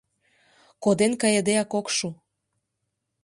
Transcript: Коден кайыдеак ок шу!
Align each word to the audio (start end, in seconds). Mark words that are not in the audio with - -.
Коден 0.83 1.13
кайыдеак 1.21 1.71
ок 1.79 1.87
шу! 1.95 2.09